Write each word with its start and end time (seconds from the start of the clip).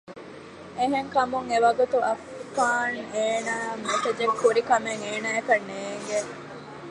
އެހެންކަމުން 0.77 1.47
އެ 1.51 1.57
ވަގުތު 1.65 1.97
އައްފާން 2.05 2.99
އޭނާއަށް 3.13 3.81
މެސެޖެއް 3.87 4.37
ކުރިކަމެއް 4.41 5.01
އޭނާއަކަށް 5.07 5.65
ނޭނގެ 5.69 6.19